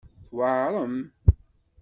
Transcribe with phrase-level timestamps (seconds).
[0.25, 0.95] Tweɛrem.